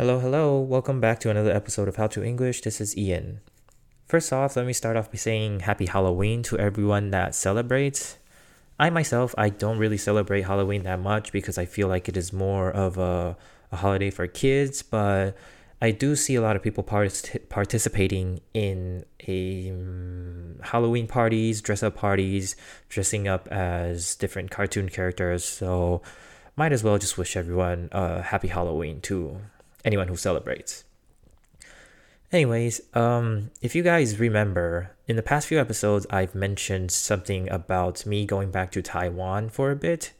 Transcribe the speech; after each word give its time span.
Hello, 0.00 0.18
hello. 0.18 0.58
Welcome 0.58 0.98
back 0.98 1.20
to 1.20 1.28
another 1.28 1.52
episode 1.52 1.86
of 1.86 1.96
How 1.96 2.06
to 2.06 2.24
English. 2.24 2.62
This 2.62 2.80
is 2.80 2.96
Ian. 2.96 3.40
First 4.06 4.32
off, 4.32 4.56
let 4.56 4.64
me 4.64 4.72
start 4.72 4.96
off 4.96 5.10
by 5.12 5.18
saying 5.18 5.60
happy 5.60 5.84
Halloween 5.84 6.42
to 6.44 6.58
everyone 6.58 7.10
that 7.10 7.34
celebrates. 7.34 8.16
I 8.78 8.88
myself, 8.88 9.34
I 9.36 9.50
don't 9.50 9.76
really 9.76 9.98
celebrate 9.98 10.46
Halloween 10.46 10.84
that 10.84 11.00
much 11.00 11.32
because 11.32 11.58
I 11.58 11.66
feel 11.66 11.86
like 11.86 12.08
it 12.08 12.16
is 12.16 12.32
more 12.32 12.70
of 12.70 12.96
a, 12.96 13.36
a 13.70 13.76
holiday 13.76 14.08
for 14.08 14.26
kids, 14.26 14.82
but 14.82 15.36
I 15.82 15.90
do 15.90 16.16
see 16.16 16.34
a 16.34 16.40
lot 16.40 16.56
of 16.56 16.62
people 16.62 16.82
part- 16.82 17.36
participating 17.50 18.40
in 18.54 19.04
a 19.28 19.70
um, 19.70 20.60
Halloween 20.62 21.08
parties, 21.08 21.60
dress 21.60 21.82
up 21.82 21.94
parties, 21.94 22.56
dressing 22.88 23.28
up 23.28 23.48
as 23.48 24.14
different 24.14 24.50
cartoon 24.50 24.88
characters. 24.88 25.44
So, 25.44 26.00
might 26.56 26.72
as 26.72 26.82
well 26.82 26.96
just 26.96 27.18
wish 27.18 27.36
everyone 27.36 27.90
a 27.92 28.22
happy 28.22 28.48
Halloween 28.48 29.02
to 29.02 29.40
anyone 29.84 30.08
who 30.08 30.16
celebrates. 30.16 30.84
Anyways, 32.32 32.80
um, 32.94 33.50
if 33.60 33.74
you 33.74 33.82
guys 33.82 34.20
remember, 34.20 34.92
in 35.08 35.16
the 35.16 35.22
past 35.22 35.48
few 35.48 35.58
episodes, 35.58 36.06
I've 36.10 36.34
mentioned 36.34 36.92
something 36.92 37.50
about 37.50 38.06
me 38.06 38.24
going 38.24 38.52
back 38.52 38.70
to 38.72 38.82
Taiwan 38.82 39.48
for 39.48 39.72
a 39.72 39.76
bit, 39.76 40.12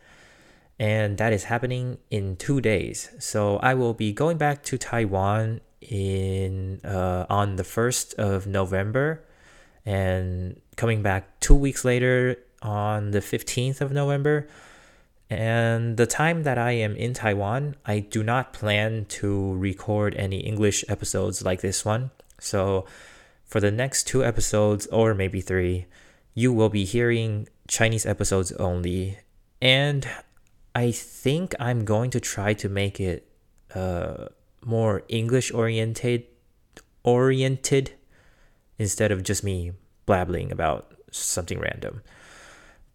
and 0.77 1.19
that 1.19 1.33
is 1.33 1.45
happening 1.45 1.99
in 2.11 2.35
two 2.35 2.61
days. 2.61 3.11
So 3.21 3.59
I 3.59 3.75
will 3.75 3.95
be 3.95 4.13
going 4.13 4.39
back 4.39 4.65
to 4.65 4.77
Taiwan 4.77 5.61
in 5.81 6.81
uh, 6.85 7.27
on 7.31 7.55
the 7.57 7.65
first 7.65 8.15
of 8.15 8.47
November, 8.47 9.23
and 9.87 10.61
coming 10.77 11.03
back 11.03 11.39
two 11.39 11.55
weeks 11.55 11.85
later 11.85 12.37
on 12.61 13.13
the 13.13 13.21
fifteenth 13.21 13.81
of 13.81 13.93
November. 13.93 14.49
And 15.31 15.97
the 15.97 16.07
time 16.07 16.43
that 16.43 16.59
I 16.59 16.73
am 16.73 16.97
in 16.97 17.15
Taiwan, 17.15 17.77
I 17.87 18.01
do 18.01 18.25
not 18.25 18.53
plan 18.53 19.07
to 19.11 19.55
record 19.55 20.17
any 20.17 20.41
English 20.41 20.85
episodes 20.89 21.45
like 21.45 21.61
this 21.61 21.85
one. 21.85 22.11
So, 22.41 22.85
for 23.45 23.61
the 23.61 23.71
next 23.71 24.09
two 24.09 24.25
episodes, 24.25 24.89
or 24.89 25.15
maybe 25.15 25.41
three, 25.41 25.87
you 26.35 26.53
will 26.53 26.69
be 26.69 26.85
hearing 26.85 27.49
Chinese 27.69 28.07
episodes 28.07 28.51
only. 28.53 29.19
And 29.63 30.09
I 30.75 30.91
think 30.91 31.55
I'm 31.61 31.85
going 31.85 32.11
to 32.11 32.21
try 32.21 32.53
to 32.55 32.69
make 32.69 32.99
it 32.99 33.31
uh, 33.73 34.27
more 34.65 35.05
English 35.09 35.53
oriented, 35.53 36.25
oriented 37.05 37.93
instead 38.79 39.13
of 39.13 39.23
just 39.23 39.45
me 39.45 39.73
blabbling 40.07 40.51
about 40.51 40.93
something 41.13 41.61
random 41.61 42.03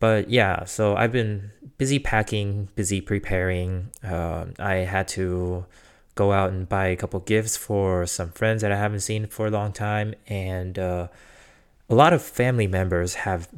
but 0.05 0.29
yeah, 0.29 0.65
so 0.65 0.95
I've 0.95 1.11
been 1.11 1.49
busy 1.79 1.97
packing, 1.97 2.69
busy 2.75 3.01
preparing. 3.01 3.89
Uh, 4.03 4.45
I 4.59 4.75
had 4.85 5.07
to 5.17 5.65
go 6.13 6.31
out 6.31 6.51
and 6.51 6.69
buy 6.69 6.85
a 6.89 6.95
couple 6.95 7.19
gifts 7.21 7.57
for 7.57 8.05
some 8.05 8.29
friends 8.29 8.61
that 8.61 8.71
I 8.71 8.75
haven't 8.75 8.99
seen 8.99 9.25
for 9.25 9.47
a 9.47 9.49
long 9.49 9.73
time, 9.73 10.13
and 10.27 10.77
uh, 10.77 11.07
a 11.89 11.95
lot 11.95 12.13
of 12.13 12.21
family 12.21 12.67
members 12.67 13.15
have 13.25 13.49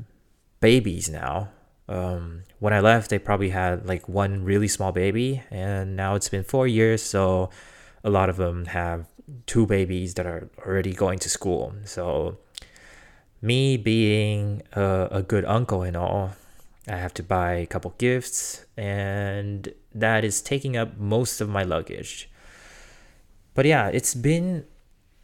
babies 0.62 1.10
now. 1.10 1.50
Um, 1.90 2.44
when 2.60 2.72
I 2.72 2.80
left, 2.80 3.10
they 3.10 3.20
probably 3.20 3.50
had 3.50 3.86
like 3.86 4.08
one 4.08 4.46
really 4.46 4.70
small 4.70 4.94
baby, 4.94 5.44
and 5.52 5.98
now 5.98 6.16
it's 6.16 6.30
been 6.30 6.46
four 6.46 6.66
years, 6.66 7.04
so 7.04 7.50
a 8.06 8.10
lot 8.10 8.30
of 8.30 8.38
them 8.38 8.68
have 8.68 9.06
two 9.48 9.66
babies 9.66 10.14
that 10.14 10.26
are 10.26 10.50
already 10.66 10.94
going 10.94 11.20
to 11.20 11.30
school. 11.30 11.74
So 11.84 12.38
me 13.42 13.78
being 13.78 14.64
a, 14.74 15.08
a 15.12 15.22
good 15.22 15.46
uncle 15.46 15.84
and 15.84 15.96
all, 15.96 16.32
I 16.88 16.96
have 16.96 17.14
to 17.16 17.24
buy 17.24 17.56
a 17.56 17.66
couple 17.66 17.94
gifts, 17.98 18.66
and 18.78 19.74
that 19.94 20.24
is 20.24 20.42
taking 20.42 20.78
up 20.78 20.98
most 20.98 21.42
of 21.42 21.50
my 21.50 21.64
luggage. 21.64 22.30
But 23.54 23.66
yeah, 23.66 23.90
it's 23.90 24.14
been 24.14 24.66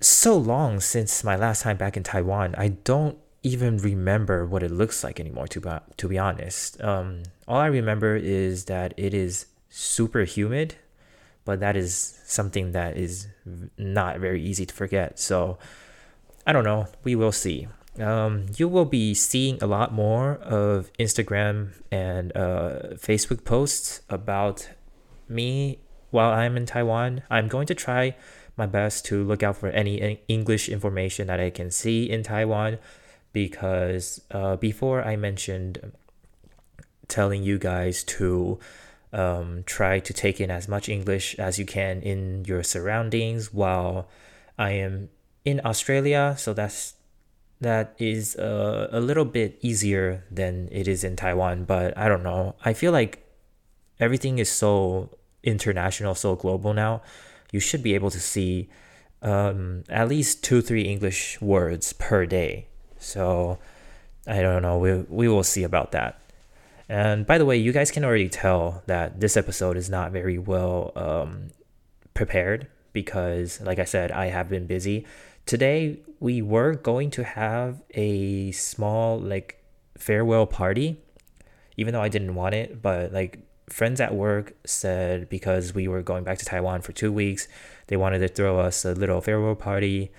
so 0.02 0.36
long 0.36 0.80
since 0.80 1.24
my 1.24 1.36
last 1.36 1.62
time 1.62 1.78
back 1.78 1.96
in 1.96 2.04
Taiwan. 2.04 2.56
I 2.58 2.70
don't 2.70 3.18
even 3.44 3.78
remember 3.78 4.46
what 4.46 4.64
it 4.64 4.72
looks 4.72 5.04
like 5.04 5.20
anymore. 5.20 5.48
To 5.48 5.62
be 5.62 5.70
to 5.98 6.08
be 6.08 6.18
honest, 6.18 6.82
um, 6.82 7.24
all 7.48 7.58
I 7.58 7.68
remember 7.68 8.16
is 8.16 8.66
that 8.66 8.94
it 8.98 9.14
is 9.14 9.46
super 9.70 10.24
humid, 10.24 10.76
but 11.46 11.60
that 11.60 11.78
is 11.78 12.20
something 12.26 12.74
that 12.74 12.98
is 12.98 13.28
not 13.78 14.20
very 14.20 14.44
easy 14.44 14.66
to 14.66 14.74
forget. 14.74 15.20
So 15.20 15.58
I 16.46 16.52
don't 16.52 16.66
know. 16.66 16.88
We 17.04 17.16
will 17.16 17.32
see 17.32 17.68
um, 18.00 18.48
you 18.56 18.68
will 18.68 18.86
be 18.86 19.14
seeing 19.14 19.62
a 19.62 19.68
lot 19.68 19.94
more 19.94 20.36
of 20.36 20.92
Instagram 21.00 21.74
and 21.92 22.36
uh, 22.36 22.96
Facebook 22.96 23.46
posts 23.46 24.02
about 24.10 24.70
me 25.30 25.80
while 26.10 26.32
I'm 26.32 26.58
in 26.58 26.66
Taiwan. 26.66 27.24
I'm 27.30 27.48
going 27.48 27.68
to 27.68 27.76
try 27.76 28.16
my 28.58 28.66
best 28.66 29.06
to 29.06 29.24
look 29.24 29.44
out 29.44 29.58
for 29.58 29.70
any 29.70 30.20
English 30.28 30.70
information 30.70 31.28
that 31.28 31.40
I 31.40 31.50
can 31.50 31.72
see 31.72 32.10
in 32.10 32.24
Taiwan 32.24 32.78
because 33.32 34.22
uh, 34.32 34.56
before 34.58 35.04
I 35.04 35.16
mentioned 35.16 35.92
telling 37.08 37.44
you 37.44 37.58
guys 37.58 38.04
to 38.04 38.60
um, 39.12 39.64
try 39.66 40.00
to 40.00 40.14
take 40.14 40.40
in 40.40 40.50
as 40.50 40.68
much 40.68 40.90
English 40.90 41.36
as 41.40 41.60
you 41.60 41.66
can 41.66 42.02
in 42.02 42.46
your 42.46 42.64
surroundings 42.64 43.54
while 43.54 44.08
I 44.58 44.72
am 44.72 45.10
in 45.46 45.62
Australia. 45.64 46.36
So 46.38 46.54
that's 46.54 46.94
that 47.64 47.96
is 47.98 48.36
uh, 48.36 48.88
a 48.92 49.00
little 49.00 49.26
bit 49.26 49.58
easier 49.62 50.24
than 50.32 50.70
it 50.72 50.88
is 50.88 51.04
in 51.04 51.16
Taiwan, 51.16 51.66
but 51.66 51.98
I 51.98 52.08
don't 52.08 52.24
know. 52.24 52.56
I 52.64 52.74
feel 52.74 52.92
like 52.92 53.26
everything 54.00 54.40
is 54.40 54.50
so 54.50 55.18
international, 55.44 56.16
so 56.16 56.36
global 56.36 56.74
now. 56.74 57.02
You 57.52 57.60
should 57.60 57.84
be 57.84 57.96
able 57.96 58.12
to 58.12 58.20
see 58.20 58.70
um, 59.22 59.84
at 59.90 60.08
least 60.08 60.44
two, 60.44 60.62
three 60.62 60.84
English 60.84 61.42
words 61.42 61.94
per 61.94 62.26
day. 62.26 62.68
So 62.98 63.60
I 64.28 64.42
don't 64.42 64.62
know. 64.62 64.78
We, 64.78 64.94
we 65.10 65.28
will 65.28 65.44
see 65.44 65.64
about 65.64 65.92
that. 65.92 66.20
And 66.90 67.26
by 67.26 67.38
the 67.38 67.46
way, 67.46 67.58
you 67.58 67.72
guys 67.72 67.92
can 67.92 68.04
already 68.04 68.30
tell 68.30 68.84
that 68.88 69.20
this 69.20 69.38
episode 69.38 69.78
is 69.78 69.90
not 69.90 70.12
very 70.12 70.38
well 70.38 70.92
um, 70.96 71.48
prepared 72.14 72.68
because, 72.92 73.62
like 73.62 73.80
I 73.80 73.86
said, 73.86 74.12
I 74.12 74.28
have 74.28 74.50
been 74.50 74.68
busy. 74.68 75.06
Today, 75.46 76.00
we 76.20 76.42
were 76.42 76.74
going 76.74 77.12
to 77.12 77.24
have 77.24 77.82
a 77.94 78.52
small, 78.52 79.20
like, 79.20 79.64
farewell 79.98 80.46
party, 80.46 81.02
even 81.78 81.94
though 81.94 82.02
I 82.02 82.10
didn't 82.10 82.36
want 82.36 82.56
it, 82.56 82.82
but 82.82 83.12
like, 83.12 83.40
friends 83.70 84.00
at 84.00 84.14
work 84.14 84.56
said 84.66 85.30
because 85.30 85.74
we 85.74 85.88
were 85.88 86.02
going 86.02 86.24
back 86.24 86.38
to 86.38 86.46
Taiwan 86.46 86.82
for 86.82 86.92
two 86.92 87.12
weeks, 87.12 87.48
they 87.88 87.98
wanted 87.98 88.20
to 88.20 88.28
throw 88.28 88.60
us 88.60 88.86
a 88.86 88.94
little 88.94 89.22
farewell 89.22 89.56
party. 89.56 90.12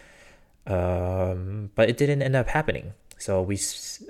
Um, 0.66 1.70
but 1.74 1.88
it 1.90 1.96
didn't 1.96 2.22
end 2.22 2.36
up 2.36 2.48
happening. 2.48 2.94
So 3.18 3.42
we 3.42 3.58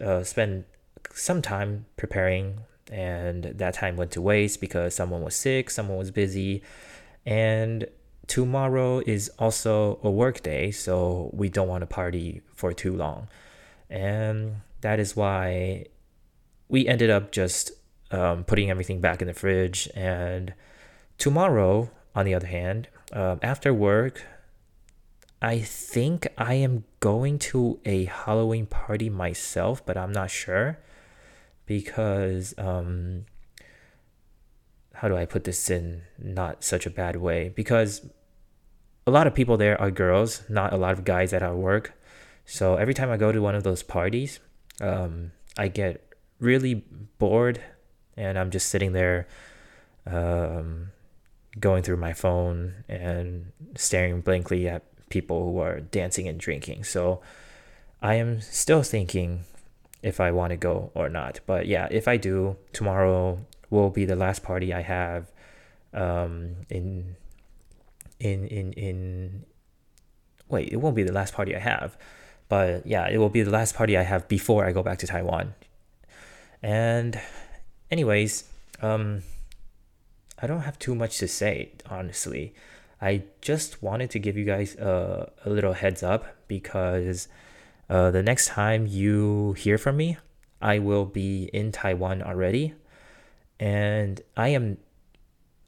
uh, 0.02 0.22
spent 0.22 0.66
some 1.12 1.42
time 1.42 1.86
preparing, 1.96 2.60
and 2.90 3.44
that 3.44 3.74
time 3.74 3.96
went 3.96 4.12
to 4.12 4.22
waste 4.22 4.60
because 4.60 4.94
someone 4.94 5.22
was 5.22 5.34
sick, 5.34 5.70
someone 5.70 5.98
was 5.98 6.10
busy, 6.10 6.62
and 7.26 7.86
tomorrow 8.26 9.00
is 9.06 9.30
also 9.38 9.98
a 10.02 10.10
work 10.10 10.42
day, 10.42 10.70
so 10.70 11.30
we 11.32 11.48
don't 11.48 11.68
want 11.68 11.82
to 11.82 11.86
party 11.86 12.42
for 12.54 12.72
too 12.72 12.94
long. 12.96 13.28
And 13.90 14.56
that 14.80 14.98
is 14.98 15.16
why 15.16 15.86
we 16.68 16.86
ended 16.86 17.10
up 17.10 17.32
just 17.32 17.72
um, 18.10 18.44
putting 18.44 18.70
everything 18.70 19.00
back 19.00 19.20
in 19.20 19.28
the 19.28 19.34
fridge. 19.34 19.88
And 19.94 20.54
tomorrow, 21.18 21.90
on 22.14 22.24
the 22.24 22.34
other 22.34 22.46
hand, 22.46 22.88
uh, 23.12 23.36
after 23.42 23.72
work, 23.72 24.24
I 25.42 25.58
think 25.58 26.26
I 26.38 26.54
am 26.54 26.84
going 27.00 27.38
to 27.50 27.78
a 27.84 28.06
Halloween 28.06 28.66
party 28.66 29.10
myself, 29.10 29.84
but 29.84 29.96
I'm 29.96 30.12
not 30.12 30.30
sure 30.30 30.78
because 31.66 32.54
um, 32.56 33.26
how 35.04 35.08
do 35.08 35.18
I 35.18 35.26
put 35.26 35.44
this 35.44 35.68
in 35.68 36.00
not 36.18 36.64
such 36.64 36.86
a 36.86 36.90
bad 36.90 37.16
way? 37.16 37.50
Because 37.54 38.08
a 39.06 39.10
lot 39.10 39.26
of 39.26 39.34
people 39.34 39.58
there 39.58 39.78
are 39.78 39.90
girls, 39.90 40.42
not 40.48 40.72
a 40.72 40.78
lot 40.78 40.94
of 40.94 41.04
guys 41.04 41.34
at 41.34 41.42
our 41.42 41.54
work. 41.54 41.92
So 42.46 42.76
every 42.76 42.94
time 42.94 43.10
I 43.10 43.18
go 43.18 43.30
to 43.30 43.42
one 43.42 43.54
of 43.54 43.64
those 43.64 43.82
parties, 43.82 44.40
um, 44.80 45.32
I 45.58 45.68
get 45.68 46.10
really 46.40 46.86
bored 47.18 47.60
and 48.16 48.38
I'm 48.38 48.50
just 48.50 48.70
sitting 48.70 48.94
there 48.94 49.28
um, 50.06 50.90
going 51.60 51.82
through 51.82 51.98
my 51.98 52.14
phone 52.14 52.72
and 52.88 53.52
staring 53.76 54.22
blankly 54.22 54.66
at 54.66 54.84
people 55.10 55.52
who 55.52 55.58
are 55.58 55.80
dancing 55.80 56.28
and 56.28 56.40
drinking. 56.40 56.84
So 56.84 57.20
I 58.00 58.14
am 58.14 58.40
still 58.40 58.82
thinking 58.82 59.44
if 60.02 60.18
I 60.18 60.30
want 60.30 60.52
to 60.52 60.56
go 60.56 60.92
or 60.94 61.10
not. 61.10 61.40
But 61.44 61.66
yeah, 61.66 61.88
if 61.90 62.08
I 62.08 62.16
do, 62.16 62.56
tomorrow 62.72 63.44
will 63.74 63.90
be 63.90 64.04
the 64.04 64.16
last 64.16 64.42
party 64.42 64.72
I 64.72 64.82
have 64.82 65.30
um, 65.92 66.56
in 66.68 67.16
in 68.20 68.46
in 68.46 68.72
in 68.72 69.44
wait, 70.48 70.68
it 70.72 70.76
won't 70.76 70.96
be 70.96 71.02
the 71.02 71.12
last 71.12 71.34
party 71.34 71.54
I 71.54 71.58
have, 71.60 71.96
but 72.48 72.86
yeah, 72.86 73.08
it 73.08 73.18
will 73.18 73.34
be 73.38 73.42
the 73.42 73.50
last 73.50 73.74
party 73.74 73.96
I 73.96 74.02
have 74.02 74.28
before 74.28 74.64
I 74.64 74.72
go 74.72 74.82
back 74.82 74.98
to 74.98 75.06
Taiwan. 75.06 75.54
And 76.62 77.20
anyways, 77.90 78.44
um 78.82 79.22
I 80.40 80.46
don't 80.46 80.62
have 80.62 80.78
too 80.78 80.94
much 80.94 81.18
to 81.18 81.28
say, 81.28 81.72
honestly. 81.88 82.54
I 83.00 83.22
just 83.40 83.82
wanted 83.82 84.10
to 84.10 84.18
give 84.18 84.36
you 84.36 84.44
guys 84.44 84.74
a, 84.76 85.30
a 85.44 85.50
little 85.50 85.74
heads 85.74 86.02
up 86.02 86.24
because 86.48 87.28
uh, 87.90 88.10
the 88.10 88.22
next 88.22 88.48
time 88.48 88.86
you 88.86 89.52
hear 89.54 89.78
from 89.78 89.96
me, 89.96 90.16
I 90.60 90.78
will 90.78 91.04
be 91.04 91.50
in 91.52 91.70
Taiwan 91.70 92.22
already. 92.22 92.74
And 93.58 94.20
I 94.36 94.48
am 94.48 94.78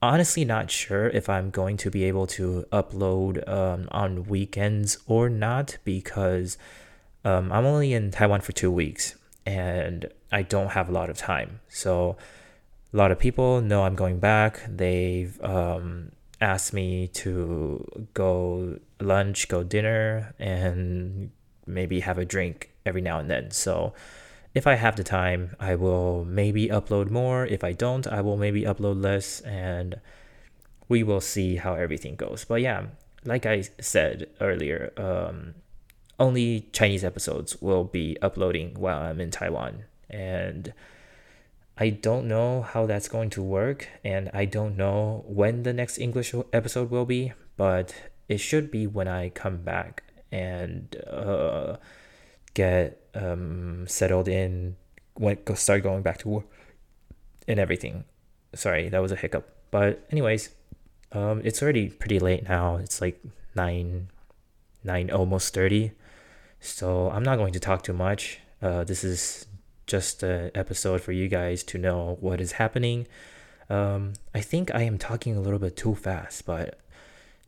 honestly 0.02 0.44
not 0.44 0.70
sure 0.70 1.08
if 1.08 1.28
I'm 1.28 1.50
going 1.50 1.76
to 1.78 1.90
be 1.90 2.04
able 2.04 2.26
to 2.28 2.66
upload 2.72 3.48
um, 3.48 3.88
on 3.90 4.24
weekends 4.24 4.98
or 5.06 5.28
not 5.28 5.78
because 5.84 6.58
um, 7.24 7.50
I'm 7.52 7.64
only 7.64 7.92
in 7.92 8.10
Taiwan 8.10 8.40
for 8.40 8.52
two 8.52 8.70
weeks 8.70 9.14
and 9.44 10.06
I 10.30 10.42
don't 10.42 10.70
have 10.70 10.88
a 10.88 10.92
lot 10.92 11.10
of 11.10 11.16
time. 11.16 11.60
So 11.68 12.16
a 12.92 12.96
lot 12.96 13.10
of 13.10 13.18
people 13.18 13.60
know 13.60 13.84
I'm 13.84 13.94
going 13.94 14.18
back. 14.18 14.60
They've 14.68 15.40
um, 15.42 16.12
asked 16.40 16.72
me 16.72 17.08
to 17.08 18.08
go 18.14 18.78
lunch, 19.00 19.48
go 19.48 19.62
dinner, 19.62 20.34
and 20.38 21.30
maybe 21.66 22.00
have 22.00 22.18
a 22.18 22.24
drink 22.24 22.70
every 22.84 23.00
now 23.00 23.18
and 23.18 23.30
then. 23.30 23.50
So 23.50 23.94
if 24.56 24.66
I 24.66 24.76
have 24.76 24.96
the 24.96 25.04
time, 25.04 25.54
I 25.60 25.74
will 25.74 26.24
maybe 26.24 26.68
upload 26.68 27.10
more. 27.10 27.44
If 27.44 27.62
I 27.62 27.72
don't, 27.72 28.06
I 28.06 28.22
will 28.22 28.38
maybe 28.38 28.62
upload 28.62 29.02
less 29.04 29.42
and 29.42 30.00
we 30.88 31.02
will 31.02 31.20
see 31.20 31.56
how 31.56 31.74
everything 31.74 32.16
goes. 32.16 32.46
But 32.46 32.62
yeah, 32.62 32.86
like 33.22 33.44
I 33.44 33.64
said 33.82 34.30
earlier, 34.40 34.94
um, 34.96 35.56
only 36.18 36.70
Chinese 36.72 37.04
episodes 37.04 37.60
will 37.60 37.84
be 37.84 38.16
uploading 38.22 38.72
while 38.78 39.02
I'm 39.02 39.20
in 39.20 39.30
Taiwan. 39.30 39.84
And 40.08 40.72
I 41.76 41.90
don't 41.90 42.26
know 42.26 42.62
how 42.62 42.86
that's 42.86 43.08
going 43.08 43.28
to 43.30 43.42
work, 43.42 43.86
and 44.02 44.30
I 44.32 44.46
don't 44.46 44.78
know 44.78 45.22
when 45.26 45.64
the 45.64 45.74
next 45.74 45.98
English 45.98 46.34
episode 46.54 46.90
will 46.90 47.04
be, 47.04 47.34
but 47.58 47.94
it 48.26 48.38
should 48.38 48.70
be 48.70 48.86
when 48.86 49.06
I 49.06 49.28
come 49.28 49.58
back 49.58 50.04
and 50.32 50.96
uh, 51.06 51.76
get 52.54 53.05
um, 53.16 53.86
settled 53.88 54.28
in, 54.28 54.76
went 55.18 55.40
start 55.58 55.82
going 55.82 56.02
back 56.02 56.18
to 56.18 56.28
work 56.28 56.46
and 57.48 57.58
everything. 57.58 58.04
Sorry, 58.54 58.88
that 58.88 59.02
was 59.02 59.12
a 59.12 59.16
hiccup. 59.16 59.48
But 59.70 60.06
anyways, 60.10 60.50
um, 61.12 61.40
it's 61.44 61.62
already 61.62 61.88
pretty 61.88 62.18
late 62.18 62.48
now. 62.48 62.76
It's 62.76 63.00
like 63.00 63.22
nine, 63.54 64.08
nine 64.84 65.10
almost 65.10 65.54
thirty. 65.54 65.92
So 66.60 67.10
I'm 67.10 67.22
not 67.22 67.36
going 67.36 67.52
to 67.52 67.60
talk 67.60 67.82
too 67.82 67.92
much. 67.92 68.40
Uh, 68.62 68.84
this 68.84 69.04
is 69.04 69.46
just 69.86 70.22
an 70.22 70.50
episode 70.54 71.00
for 71.00 71.12
you 71.12 71.28
guys 71.28 71.62
to 71.64 71.78
know 71.78 72.16
what 72.20 72.40
is 72.40 72.52
happening. 72.52 73.06
Um, 73.68 74.14
I 74.34 74.40
think 74.40 74.74
I 74.74 74.82
am 74.82 74.98
talking 74.98 75.36
a 75.36 75.40
little 75.40 75.58
bit 75.58 75.76
too 75.76 75.94
fast, 75.94 76.46
but 76.46 76.78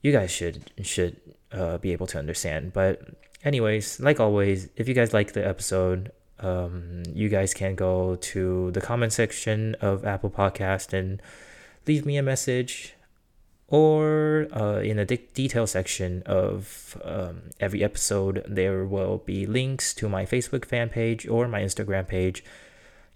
you 0.03 0.13
guys 0.13 0.31
should 0.31 0.71
should 0.83 1.17
uh, 1.53 1.79
be 1.79 1.93
able 1.93 2.07
to 2.09 2.19
understand. 2.19 2.73
But 2.73 3.03
anyways, 3.45 4.01
like 4.01 4.21
always, 4.21 4.69
if 4.77 4.89
you 4.89 4.95
guys 4.95 5.13
like 5.13 5.33
the 5.33 5.47
episode, 5.47 6.13
um, 6.41 7.03
you 7.13 7.29
guys 7.29 7.55
can 7.55 7.75
go 7.75 8.17
to 8.17 8.71
the 8.73 8.81
comment 8.81 9.13
section 9.13 9.75
of 9.81 10.05
Apple 10.05 10.31
Podcast 10.31 10.93
and 10.93 11.21
leave 11.87 12.07
me 12.07 12.17
a 12.17 12.23
message 12.23 12.95
or 13.69 14.49
uh, 14.53 14.81
in 14.81 14.97
the 14.97 15.05
de- 15.05 15.29
detail 15.35 15.67
section 15.67 16.23
of 16.25 16.97
um, 17.05 17.51
every 17.61 17.85
episode, 17.85 18.43
there 18.49 18.85
will 18.87 19.19
be 19.19 19.47
links 19.47 19.93
to 19.95 20.09
my 20.09 20.25
Facebook 20.25 20.65
fan 20.65 20.89
page 20.89 21.29
or 21.29 21.47
my 21.49 21.61
Instagram 21.61 22.09
page. 22.09 22.43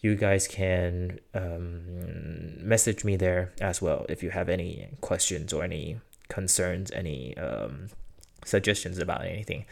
You 0.01 0.15
guys 0.15 0.47
can 0.47 1.21
um, 1.33 2.67
message 2.69 3.03
me 3.03 3.17
there 3.17 3.53
as 3.61 3.81
well 3.81 4.05
if 4.11 4.23
you 4.23 4.31
have 4.31 4.51
any 4.51 4.89
questions 5.01 5.55
or 5.55 5.65
any 5.65 6.01
concerns, 6.29 6.91
any 6.91 7.35
um, 7.39 7.89
suggestions 8.45 8.99
about 8.99 9.25
anything. 9.25 9.65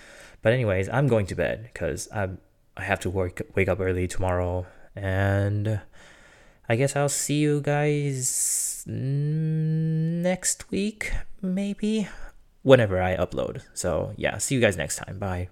But 0.43 0.53
anyways, 0.53 0.89
I'm 0.89 1.09
going 1.09 1.27
to 1.27 1.35
bed 1.35 1.71
because 1.73 2.09
I 2.13 2.29
I 2.77 2.83
have 2.83 3.01
to 3.01 3.11
work 3.11 3.43
wake 3.55 3.69
up 3.69 3.81
early 3.81 4.09
tomorrow, 4.09 4.67
and 4.97 5.81
I 6.69 6.77
guess 6.77 6.97
I'll 6.97 7.09
see 7.09 7.39
you 7.39 7.61
guys 7.61 8.85
next 8.87 10.71
week, 10.71 11.13
maybe, 11.43 12.09
whenever 12.63 13.03
I 13.03 13.17
upload. 13.17 13.63
So, 13.75 14.13
yeah, 14.17 14.39
see 14.39 14.55
you 14.55 14.61
guys 14.61 14.77
next 14.77 14.97
time. 14.97 15.19
Bye. 15.19 15.49